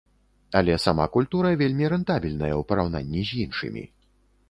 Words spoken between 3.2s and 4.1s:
з іншымі.